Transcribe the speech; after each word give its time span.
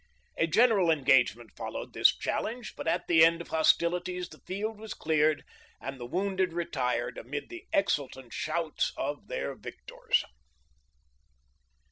"A 0.37 0.47
general 0.47 0.89
engagement 0.89 1.51
followed 1.55 1.93
this 1.93 2.11
challenge, 2.17 2.73
but 2.75 2.87
at 2.87 3.05
the 3.05 3.23
end 3.23 3.39
of 3.39 3.49
hostilities 3.49 4.29
the 4.29 4.39
field 4.47 4.79
was 4.79 4.95
cleared 4.95 5.43
and 5.79 5.99
the 5.99 6.07
wounded 6.07 6.53
retired 6.53 7.19
amid 7.19 7.49
the 7.49 7.65
exultant 7.71 8.33
shouts 8.33 8.93
of 8.97 9.27
their 9.27 9.53
victors. 9.53 10.25